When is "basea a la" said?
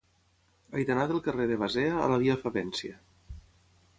1.65-2.19